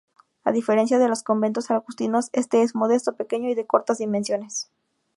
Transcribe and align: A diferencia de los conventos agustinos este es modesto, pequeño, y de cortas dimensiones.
A 0.43 0.51
diferencia 0.51 0.97
de 0.97 1.07
los 1.07 1.21
conventos 1.21 1.69
agustinos 1.69 2.31
este 2.33 2.63
es 2.63 2.73
modesto, 2.73 3.13
pequeño, 3.15 3.51
y 3.51 3.53
de 3.53 3.67
cortas 3.67 3.99
dimensiones. 3.99 4.67